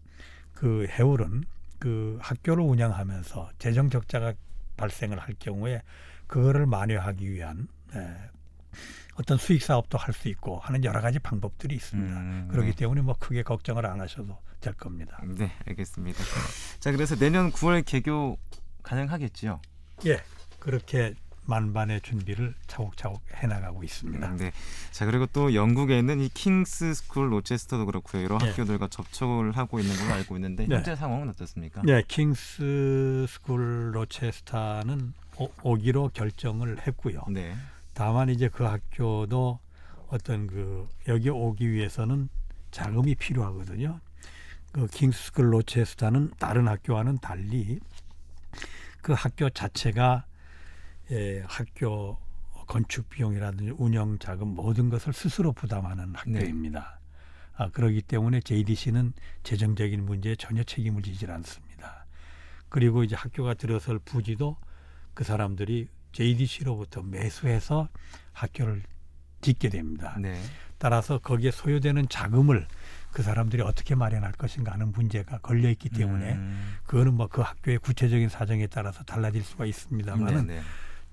그 0.52 0.86
해울은 0.88 1.42
그 1.80 2.16
학교를 2.22 2.62
운영하면서 2.62 3.50
재정 3.58 3.90
적자가 3.90 4.34
발생을 4.76 5.18
할 5.18 5.34
경우에 5.40 5.82
그거를 6.28 6.64
만회하기 6.66 7.28
위한 7.28 7.66
예, 7.96 8.16
어떤 9.16 9.36
수익 9.36 9.62
사업도 9.62 9.98
할 9.98 10.14
수 10.14 10.28
있고 10.28 10.60
하는 10.60 10.84
여러 10.84 11.00
가지 11.00 11.18
방법들이 11.18 11.74
있습니다. 11.74 12.16
음, 12.16 12.48
그렇기 12.52 12.70
네. 12.70 12.76
때문에 12.76 13.00
뭐 13.00 13.16
크게 13.18 13.42
걱정을 13.42 13.84
안 13.84 14.00
하셔도 14.00 14.38
될 14.60 14.74
겁니다. 14.74 15.20
네, 15.26 15.50
알겠습니다. 15.66 16.22
자, 16.78 16.92
그래서 16.92 17.16
내년 17.16 17.50
9월 17.50 17.84
개교 17.84 18.38
가능하겠지요? 18.84 19.60
예, 20.06 20.22
그렇게 20.60 21.14
만반의 21.48 22.02
준비를 22.02 22.54
차곡차곡 22.66 23.22
해나가고 23.34 23.82
있습니다. 23.82 24.28
음, 24.28 24.36
네. 24.36 24.52
자 24.92 25.06
그리고 25.06 25.26
또 25.26 25.54
영국에는 25.54 26.20
이 26.20 26.28
킹스 26.28 26.92
스쿨 26.94 27.32
로체스터도 27.32 27.86
그렇고요. 27.86 28.22
여러 28.24 28.38
네. 28.38 28.50
학교들과 28.50 28.88
접촉을 28.88 29.52
하고 29.52 29.80
있는 29.80 29.96
걸로 29.96 30.12
알고 30.14 30.36
있는데 30.36 30.66
네. 30.66 30.76
현재 30.76 30.94
상황은 30.94 31.30
어떻습니까? 31.30 31.82
네, 31.84 32.02
킹스 32.06 33.26
스쿨 33.28 33.94
로체스터는 33.94 35.14
오, 35.62 35.76
기로 35.76 36.10
결정을 36.12 36.86
했고요. 36.86 37.22
네. 37.30 37.54
다만 37.94 38.28
이제 38.28 38.48
그 38.48 38.64
학교도 38.64 39.58
어떤 40.08 40.46
그 40.46 40.86
여기 41.06 41.30
오기 41.30 41.70
위해서는 41.70 42.28
자금이 42.70 43.14
필요하거든요. 43.14 44.00
그 44.72 44.86
킹스쿨 44.86 45.52
로체스터는 45.54 46.32
다른 46.38 46.68
학교와는 46.68 47.18
달리 47.18 47.80
그 49.00 49.12
학교 49.14 49.48
자체가 49.48 50.24
예, 51.10 51.42
학교 51.46 52.18
건축 52.66 53.08
비용이라든지 53.08 53.72
운영 53.78 54.18
자금 54.18 54.48
모든 54.48 54.90
것을 54.90 55.12
스스로 55.12 55.52
부담하는 55.52 56.14
학교입니다. 56.14 57.00
네. 57.00 57.08
아, 57.56 57.70
그러기 57.70 58.02
때문에 58.02 58.40
JDC는 58.40 59.14
재정적인 59.42 60.04
문제에 60.04 60.36
전혀 60.36 60.62
책임을 60.62 61.02
지지 61.02 61.26
않습니다. 61.26 62.06
그리고 62.68 63.02
이제 63.02 63.16
학교가 63.16 63.54
들어설 63.54 63.98
부지도 63.98 64.56
그 65.14 65.24
사람들이 65.24 65.88
JDC로부터 66.12 67.02
매수해서 67.02 67.88
학교를 68.32 68.82
짓게 69.40 69.70
됩니다. 69.70 70.16
네. 70.20 70.40
따라서 70.78 71.18
거기에 71.18 71.50
소요되는 71.50 72.08
자금을 72.08 72.68
그 73.12 73.22
사람들이 73.22 73.62
어떻게 73.62 73.94
마련할 73.94 74.32
것인가 74.32 74.72
하는 74.72 74.92
문제가 74.92 75.38
걸려 75.38 75.70
있기 75.70 75.88
때문에 75.88 76.34
음. 76.34 76.76
그거는 76.84 77.14
뭐 77.14 77.28
그 77.28 77.40
학교의 77.40 77.78
구체적인 77.78 78.28
사정에 78.28 78.66
따라서 78.66 79.02
달라질 79.04 79.42
수가 79.42 79.64
있습니다만은 79.66 80.46
네, 80.46 80.56
네. 80.56 80.62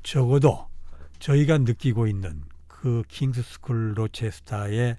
적어도 0.06 0.68
저희가 1.18 1.58
느끼고 1.58 2.08
있는 2.08 2.44
그 2.68 3.04
킹스스쿨 3.08 3.98
로체스타의 3.98 4.98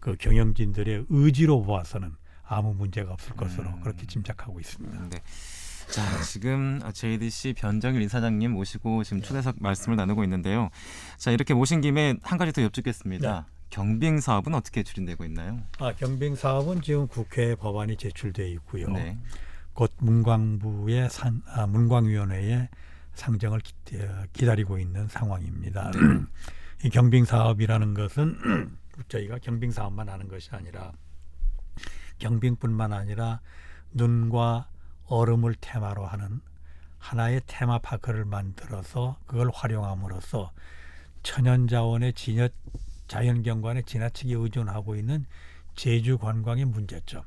그 0.00 0.16
경영진들의 0.16 1.06
의지로 1.08 1.62
보아서는 1.62 2.16
아무 2.42 2.74
문제가 2.74 3.12
없을 3.12 3.36
것으로 3.36 3.68
음. 3.68 3.80
그렇게 3.80 4.06
짐작하고 4.06 4.58
있습니다. 4.58 5.08
네. 5.10 5.22
자, 5.88 6.02
지금 6.22 6.80
JDC 6.92 7.54
변정일 7.54 8.02
이사장님 8.02 8.50
모시고 8.52 9.04
지금 9.04 9.22
초대석 9.22 9.56
말씀을 9.60 9.96
나누고 9.96 10.24
있는데요. 10.24 10.70
자, 11.16 11.30
이렇게 11.30 11.54
모신 11.54 11.80
김에 11.80 12.16
한 12.22 12.36
가지 12.36 12.52
더 12.52 12.62
여쭙겠습니다. 12.62 13.40
네. 13.40 13.46
경빙 13.70 14.18
사업은 14.18 14.54
어떻게 14.54 14.82
추진되고 14.82 15.24
있나요? 15.26 15.60
아, 15.78 15.92
경빙 15.92 16.34
사업은 16.34 16.82
지금 16.82 17.06
국회 17.06 17.54
법안이 17.54 17.96
제출돼 17.96 18.48
있고요. 18.50 18.88
네. 18.88 19.16
곧 19.74 19.92
문광부의 19.98 21.08
산, 21.08 21.42
아, 21.46 21.68
문광위원회에 21.68 22.68
상정을 23.20 23.60
기, 23.60 23.74
어, 23.96 24.24
기다리고 24.32 24.78
있는 24.78 25.06
상황입니다. 25.08 25.90
이 26.82 26.88
경빙 26.88 27.26
사업이라는 27.26 27.94
것은 27.94 28.78
저희가 29.08 29.38
경빙 29.38 29.70
사업만 29.70 30.08
하는 30.08 30.26
것이 30.26 30.50
아니라 30.52 30.92
경빙뿐만 32.18 32.92
아니라 32.92 33.40
눈과 33.92 34.68
얼음을 35.06 35.54
테마로 35.60 36.06
하는 36.06 36.40
하나의 36.98 37.42
테마 37.46 37.78
파크를 37.78 38.24
만들어서 38.24 39.18
그걸 39.26 39.50
활용함으로써 39.52 40.52
천연 41.22 41.68
자원의 41.68 42.14
진여, 42.14 42.48
자연 43.06 43.42
경관에 43.42 43.82
지나치게 43.82 44.34
의존하고 44.34 44.96
있는 44.96 45.26
제주 45.74 46.16
관광의 46.18 46.66
문제점 46.66 47.22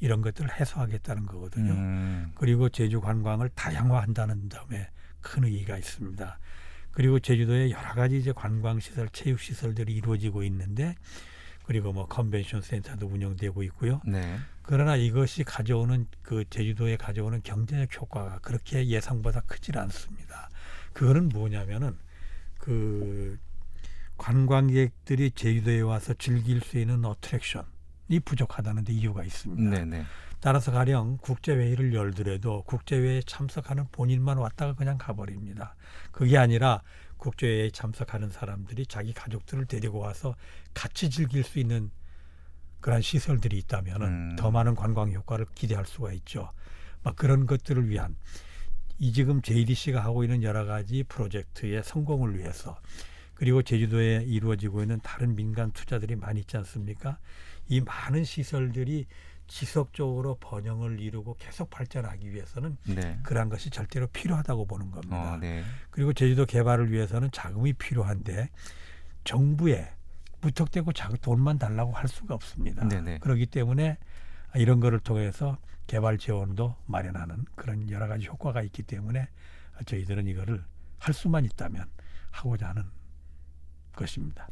이런 0.00 0.20
것들을 0.22 0.60
해소하겠다는 0.60 1.26
거거든요. 1.26 1.72
음. 1.72 2.32
그리고 2.34 2.68
제주 2.68 3.00
관광을 3.00 3.50
다양화한다는 3.50 4.48
점에 4.50 4.88
큰 5.28 5.44
의의가 5.44 5.76
있습니다. 5.76 6.38
그리고 6.90 7.20
제주도에 7.20 7.70
여러 7.70 7.94
가지 7.94 8.18
이제 8.18 8.32
관광 8.32 8.80
시설, 8.80 9.08
체육 9.10 9.40
시설들이 9.40 9.94
이루어지고 9.94 10.42
있는데 10.44 10.94
그리고 11.64 11.92
뭐 11.92 12.06
컨벤션 12.06 12.62
센터도 12.62 13.06
운영되고 13.06 13.62
있고요. 13.64 14.00
네. 14.06 14.38
그러나 14.62 14.96
이것이 14.96 15.44
가져오는 15.44 16.06
그 16.22 16.44
제주도에 16.48 16.96
가져오는 16.96 17.42
경제적 17.42 18.00
효과가 18.00 18.38
그렇게 18.38 18.86
예상보다 18.86 19.42
크질 19.42 19.78
않습니다. 19.78 20.48
그거는 20.94 21.28
뭐냐면은 21.28 21.96
그 22.58 23.38
관광객들이 24.16 25.30
제주도에 25.32 25.80
와서 25.80 26.14
즐길 26.14 26.60
수 26.62 26.78
있는 26.78 27.04
어트랙션이 27.04 27.66
부족하다는 28.20 28.84
데 28.84 28.92
이유가 28.92 29.22
있습니다. 29.24 29.70
네네. 29.70 30.04
따라서 30.40 30.70
가령 30.70 31.18
국제회의를 31.20 31.92
열더라도 31.94 32.62
국제회의에 32.62 33.22
참석하는 33.26 33.86
본인만 33.90 34.38
왔다가 34.38 34.74
그냥 34.74 34.96
가버립니다. 34.98 35.74
그게 36.12 36.38
아니라 36.38 36.82
국제회의에 37.16 37.70
참석하는 37.70 38.30
사람들이 38.30 38.86
자기 38.86 39.12
가족들을 39.12 39.66
데리고 39.66 39.98
와서 39.98 40.36
같이 40.74 41.10
즐길 41.10 41.42
수 41.42 41.58
있는 41.58 41.90
그런 42.80 43.02
시설들이 43.02 43.58
있다면 43.58 44.02
음. 44.02 44.36
더 44.36 44.50
많은 44.50 44.76
관광 44.76 45.12
효과를 45.12 45.46
기대할 45.54 45.84
수가 45.84 46.12
있죠. 46.12 46.50
막 47.02 47.16
그런 47.16 47.46
것들을 47.46 47.88
위한 47.88 48.16
이 48.98 49.12
지금 49.12 49.42
JDC가 49.42 50.02
하고 50.02 50.24
있는 50.24 50.42
여러 50.42 50.64
가지 50.64 51.04
프로젝트의 51.04 51.82
성공을 51.84 52.38
위해서 52.38 52.78
그리고 53.34 53.62
제주도에 53.62 54.24
이루어지고 54.26 54.82
있는 54.82 54.98
다른 55.02 55.36
민간 55.36 55.70
투자들이 55.70 56.16
많이 56.16 56.40
있지 56.40 56.56
않습니까? 56.56 57.18
이 57.68 57.80
많은 57.80 58.24
시설들이 58.24 59.06
지속적으로 59.46 60.36
번영을 60.40 61.00
이루고 61.00 61.36
계속 61.38 61.70
발전하기 61.70 62.32
위해서는 62.32 62.76
네. 62.84 63.18
그러한 63.22 63.48
것이 63.48 63.70
절대로 63.70 64.06
필요하다고 64.08 64.66
보는 64.66 64.90
겁니다. 64.90 65.34
어, 65.34 65.36
네. 65.38 65.64
그리고 65.90 66.12
제주도 66.12 66.44
개발을 66.44 66.92
위해서는 66.92 67.30
자금이 67.30 67.72
필요한데 67.72 68.50
정부에 69.24 69.90
무턱대고 70.40 70.92
자금 70.92 71.16
돈만 71.16 71.58
달라고 71.58 71.92
할 71.92 72.08
수가 72.08 72.34
없습니다. 72.34 72.86
네네. 72.86 73.00
네. 73.02 73.18
그렇기 73.18 73.46
때문에 73.46 73.98
이런 74.54 74.80
거를 74.80 75.00
통해서 75.00 75.58
개발 75.86 76.18
지원도 76.18 76.76
마련하는 76.86 77.44
그런 77.54 77.90
여러 77.90 78.06
가지 78.06 78.26
효과가 78.26 78.62
있기 78.62 78.82
때문에 78.82 79.28
저희들은 79.86 80.26
이거를 80.26 80.62
할 80.98 81.14
수만 81.14 81.44
있다면 81.44 81.86
하고자 82.30 82.68
하는 82.68 82.84
것입니다. 83.94 84.48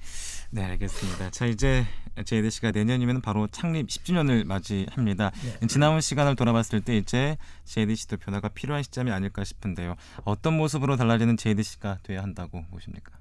네, 0.50 0.64
알겠습니다. 0.64 1.30
자, 1.30 1.46
이제 1.46 1.84
JDC가 2.24 2.70
내년이면 2.70 3.20
바로 3.20 3.46
창립 3.48 3.88
10주년을 3.88 4.44
맞이합니다. 4.46 5.30
네. 5.60 5.66
지나온 5.66 6.00
시간을 6.00 6.36
돌아봤을 6.36 6.80
때 6.80 6.96
이제 6.96 7.36
JDC도 7.64 8.16
변화가 8.18 8.48
필요한 8.50 8.82
시점이 8.82 9.10
아닐까 9.10 9.44
싶은데요. 9.44 9.96
어떤 10.24 10.56
모습으로 10.56 10.96
달라지는 10.96 11.36
JDC가 11.36 11.98
돼야 12.02 12.22
한다고 12.22 12.64
보십니까? 12.70 13.12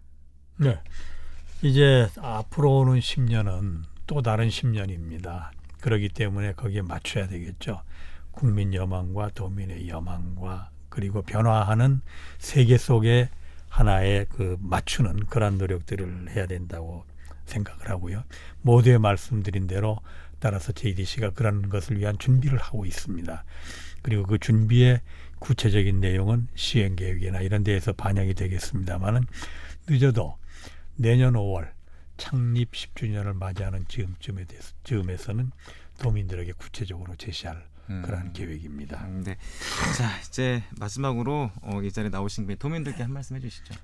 네. 0.57 0.79
이제 1.61 2.07
앞으로 2.17 2.79
오는 2.79 2.99
10년은 2.99 3.83
또 4.07 4.21
다른 4.21 4.47
10년입니다. 4.47 5.49
그렇기 5.81 6.09
때문에 6.09 6.53
거기에 6.53 6.81
맞춰야 6.81 7.27
되겠죠. 7.27 7.81
국민 8.31 8.73
여망과 8.73 9.31
도민의 9.33 9.87
여망과 9.87 10.69
그리고 10.89 11.21
변화하는 11.21 12.01
세계 12.37 12.77
속에 12.77 13.29
하나의 13.69 14.27
그 14.29 14.57
맞추는 14.61 15.25
그런 15.25 15.57
노력들을 15.57 16.29
해야 16.31 16.45
된다고 16.47 17.03
생각을 17.45 17.89
하고요. 17.89 18.23
모두의 18.61 18.99
말씀드린 18.99 19.67
대로 19.67 19.99
따라서 20.39 20.71
JDC가 20.71 21.31
그런 21.31 21.69
것을 21.69 21.99
위한 21.99 22.17
준비를 22.17 22.59
하고 22.59 22.85
있습니다. 22.85 23.43
그리고 24.01 24.23
그 24.23 24.37
준비의 24.37 25.01
구체적인 25.39 25.99
내용은 25.99 26.47
시행 26.55 26.95
계획이나 26.95 27.41
이런 27.41 27.63
데에서 27.63 27.93
반영이 27.93 28.33
되겠습니다만은 28.33 29.25
늦어도 29.87 30.37
내년 30.95 31.33
5월 31.33 31.71
창립 32.17 32.71
10주년을 32.71 33.33
맞이하는 33.33 33.85
지금쯤에 33.87 34.45
대해서 34.45 34.73
즈음에서는 34.83 35.51
도민들에게 35.99 36.53
구체적으로 36.53 37.15
제시할 37.15 37.65
음. 37.89 38.01
그런 38.03 38.33
계획입니다. 38.33 39.05
음, 39.05 39.23
네. 39.23 39.37
자 39.97 40.19
이제 40.21 40.63
마지막으로 40.79 41.51
어, 41.61 41.81
이 41.81 41.91
자리에 41.91 42.09
나오신 42.09 42.45
분에 42.45 42.55
도민들께 42.55 43.03
한 43.03 43.11
말씀 43.11 43.35
해주시죠. 43.35 43.75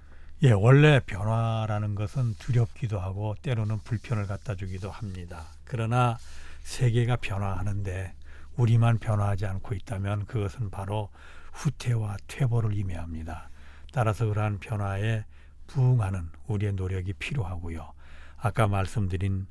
예, 0.43 0.49
원래 0.53 0.99
변화라는 1.05 1.93
것은 1.93 2.33
두렵기도 2.39 2.99
하고 2.99 3.35
때로는 3.43 3.77
불편을 3.83 4.25
갖다 4.25 4.55
주기도 4.55 4.89
합니다. 4.89 5.45
그러나 5.65 6.17
세계가 6.63 7.17
변화하는데 7.17 8.15
우리만 8.57 8.97
변화하지 8.97 9.45
않고 9.45 9.75
있다면 9.75 10.25
그것은 10.25 10.71
바로 10.71 11.09
후퇴와 11.53 12.17
퇴보를 12.25 12.73
의미합니다. 12.73 13.51
따라서 13.93 14.25
그러한 14.25 14.57
변화에 14.57 15.25
부응하는 15.67 16.27
우리의 16.47 16.73
노력이 16.73 17.13
필요하고요. 17.13 17.93
아까 18.37 18.67
말씀드린 18.67 19.45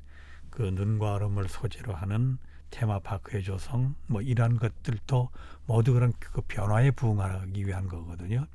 그 0.49 0.61
눈과 0.61 1.13
얼음을 1.13 1.47
소재로 1.47 1.93
하는 1.93 2.37
테마파크의 2.69 3.43
조성 3.43 3.95
뭐 4.07 4.21
이러한 4.21 4.57
것들도 4.57 5.29
모두 5.67 5.93
그런 5.93 6.11
그 6.19 6.41
변화에 6.41 6.91
부응하기 6.91 7.65
위한 7.65 7.87
거거든요. 7.87 8.45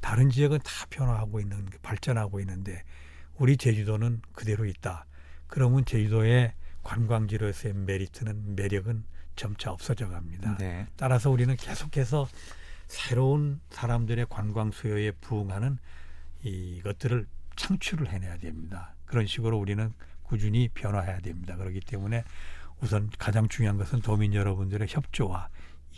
다른 0.00 0.30
지역은 0.30 0.58
다 0.58 0.86
변화하고 0.90 1.40
있는 1.40 1.66
발전하고 1.82 2.40
있는데 2.40 2.82
우리 3.36 3.56
제주도는 3.56 4.20
그대로 4.32 4.64
있다. 4.64 5.06
그러면 5.46 5.84
제주도의 5.84 6.52
관광지로서의 6.82 7.74
메리트는 7.74 8.56
매력은 8.56 9.04
점차 9.36 9.70
없어져 9.70 10.08
갑니다. 10.08 10.56
네. 10.58 10.86
따라서 10.96 11.30
우리는 11.30 11.54
계속해서 11.56 12.28
새로운 12.88 13.60
사람들의 13.70 14.26
관광 14.28 14.72
수요에 14.72 15.12
부응하는 15.12 15.78
이것들을 16.42 17.26
창출을 17.56 18.08
해내야 18.08 18.38
됩니다. 18.38 18.94
그런 19.04 19.26
식으로 19.26 19.58
우리는 19.58 19.92
꾸준히 20.22 20.68
변화해야 20.68 21.20
됩니다. 21.20 21.56
그렇기 21.56 21.80
때문에 21.80 22.24
우선 22.80 23.10
가장 23.18 23.48
중요한 23.48 23.76
것은 23.76 24.00
도민 24.00 24.34
여러분들의 24.34 24.86
협조와 24.88 25.48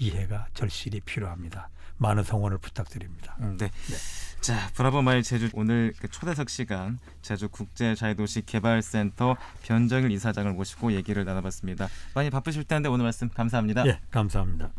이해가 0.00 0.46
절실히 0.54 1.00
필요합니다. 1.00 1.68
많은 1.98 2.24
성원을 2.24 2.58
부탁드립니다. 2.58 3.36
음, 3.40 3.58
네. 3.58 3.68
네. 3.68 3.96
자, 4.40 4.70
브라보 4.72 5.02
마일 5.02 5.22
제주 5.22 5.50
오늘 5.52 5.92
그 6.00 6.08
초대석 6.08 6.48
시간 6.48 6.98
제주 7.20 7.50
국제 7.50 7.94
자유도시 7.94 8.46
개발센터 8.46 9.36
변정일 9.62 10.10
이사장을 10.10 10.50
모시고 10.54 10.92
얘기를 10.92 11.24
나눠봤습니다. 11.26 11.88
많이 12.14 12.30
바쁘실 12.30 12.64
텐데 12.64 12.88
오늘 12.88 13.02
말씀 13.04 13.28
감사합니다. 13.28 13.86
예, 13.86 14.00
감사합니다. 14.10 14.70